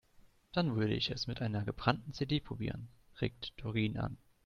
Dann 0.51 0.75
würde 0.75 0.95
ich 0.95 1.11
es 1.11 1.27
mit 1.27 1.43
einer 1.43 1.63
gebrannten 1.63 2.11
CD 2.11 2.39
probieren, 2.39 2.87
regt 3.21 3.53
Doreen 3.57 3.97
an. 3.97 4.17